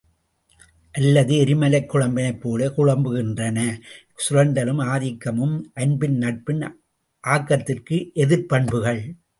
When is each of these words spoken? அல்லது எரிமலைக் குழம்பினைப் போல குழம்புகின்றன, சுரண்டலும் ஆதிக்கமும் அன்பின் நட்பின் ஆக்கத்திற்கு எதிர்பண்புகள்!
அல்லது 0.95 1.33
எரிமலைக் 1.35 1.89
குழம்பினைப் 1.91 2.39
போல 2.39 2.69
குழம்புகின்றன, 2.69 3.59
சுரண்டலும் 4.23 4.81
ஆதிக்கமும் 4.87 5.55
அன்பின் 5.75 6.17
நட்பின் 6.17 6.65
ஆக்கத்திற்கு 7.23 7.97
எதிர்பண்புகள்! 8.17 9.03